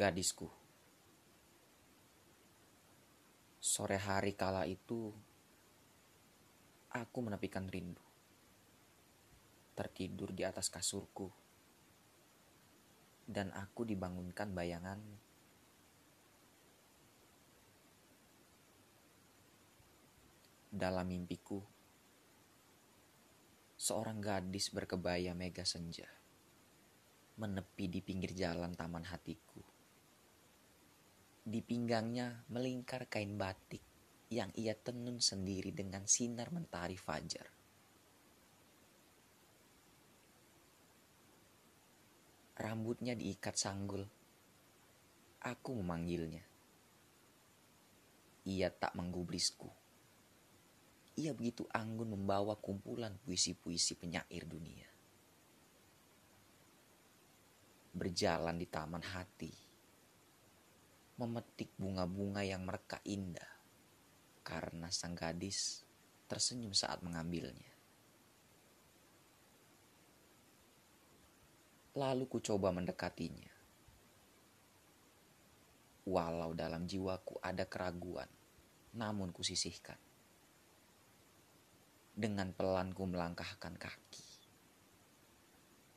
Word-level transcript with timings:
Gadisku, 0.00 0.48
sore 3.60 4.00
hari 4.00 4.32
kala 4.32 4.64
itu 4.64 5.12
aku 6.88 7.18
menepikan 7.20 7.68
rindu, 7.68 8.00
tertidur 9.76 10.32
di 10.32 10.40
atas 10.48 10.72
kasurku, 10.72 11.28
dan 13.28 13.52
aku 13.52 13.84
dibangunkan 13.84 14.48
bayanganmu. 14.56 15.20
Dalam 20.72 21.12
mimpiku, 21.12 21.60
seorang 23.76 24.16
gadis 24.24 24.72
berkebaya 24.72 25.36
mega 25.36 25.68
senja 25.68 26.08
menepi 27.36 27.84
di 27.84 28.00
pinggir 28.00 28.32
jalan 28.32 28.72
taman 28.72 29.04
hatiku. 29.04 29.69
Di 31.40 31.60
pinggangnya 31.64 32.44
melingkar 32.52 33.08
kain 33.08 33.34
batik 33.40 33.80
yang 34.30 34.52
ia 34.54 34.76
tenun 34.76 35.18
sendiri 35.18 35.74
dengan 35.74 36.06
sinar 36.06 36.52
mentari 36.54 36.94
fajar. 36.94 37.48
Rambutnya 42.60 43.16
diikat 43.16 43.56
sanggul. 43.56 44.04
Aku 45.40 45.72
memanggilnya. 45.80 46.44
Ia 48.44 48.68
tak 48.68 48.92
menggubrisku 48.92 49.80
ia 51.20 51.36
begitu 51.36 51.68
anggun 51.68 52.16
membawa 52.16 52.56
kumpulan 52.56 53.12
puisi-puisi 53.28 53.92
penyair 54.00 54.48
dunia. 54.48 54.88
Berjalan 57.92 58.56
di 58.56 58.64
taman 58.64 59.04
hati, 59.04 59.52
memetik 61.20 61.68
bunga-bunga 61.76 62.40
yang 62.40 62.64
mereka 62.64 62.96
indah, 63.04 63.52
karena 64.40 64.88
sang 64.88 65.12
gadis 65.12 65.84
tersenyum 66.24 66.72
saat 66.72 67.04
mengambilnya. 67.04 67.68
Lalu 71.92 72.24
ku 72.24 72.40
coba 72.40 72.72
mendekatinya. 72.72 73.52
Walau 76.08 76.56
dalam 76.56 76.88
jiwaku 76.88 77.36
ada 77.44 77.68
keraguan, 77.68 78.30
namun 78.96 79.28
kusisihkan 79.28 80.00
dengan 82.20 82.52
pelan 82.52 82.92
ku 82.96 83.04
melangkahkan 83.08 83.76
kaki. 83.76 84.28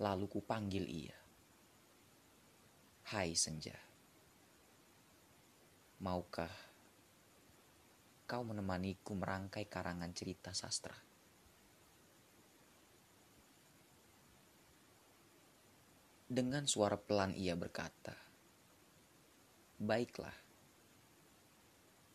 Lalu 0.00 0.24
ku 0.28 0.40
panggil 0.44 0.84
ia. 0.84 1.16
Hai 3.12 3.32
senja. 3.32 3.85
Maukah 6.06 6.54
kau 8.30 8.46
menemaniku 8.46 9.18
merangkai 9.18 9.66
karangan 9.66 10.14
cerita 10.14 10.54
sastra? 10.54 10.94
Dengan 16.30 16.62
suara 16.70 16.94
pelan 16.94 17.34
ia 17.34 17.58
berkata, 17.58 18.14
Baiklah, 19.82 20.38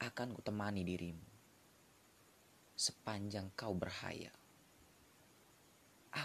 akan 0.00 0.32
kutemani 0.32 0.80
dirimu 0.80 1.28
sepanjang 2.72 3.52
kau 3.52 3.76
berhayal. 3.76 4.32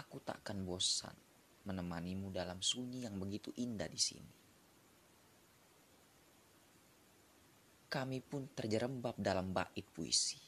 Aku 0.00 0.16
takkan 0.24 0.64
bosan 0.64 1.12
menemanimu 1.68 2.32
dalam 2.32 2.64
sunyi 2.64 3.04
yang 3.04 3.20
begitu 3.20 3.52
indah 3.52 3.92
di 3.92 4.00
sini. 4.00 4.32
Kami 7.90 8.22
pun 8.22 8.46
terjerembab 8.54 9.18
dalam 9.18 9.50
bait 9.50 9.82
puisi. 9.82 10.38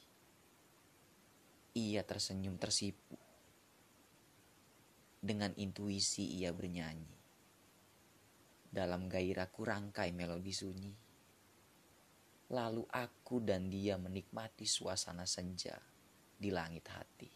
Ia 1.74 2.06
tersenyum 2.06 2.54
tersipu. 2.54 3.18
Dengan 5.18 5.50
intuisi 5.58 6.38
ia 6.38 6.54
bernyanyi. 6.54 7.18
Dalam 8.70 9.10
gairah 9.10 9.50
kurangkai 9.50 10.14
melodi 10.14 10.54
sunyi. 10.54 10.94
Lalu 12.54 12.86
aku 12.86 13.42
dan 13.42 13.66
dia 13.66 13.98
menikmati 13.98 14.62
suasana 14.62 15.26
senja 15.26 15.74
di 16.38 16.46
langit 16.54 16.86
hati. 16.94 17.30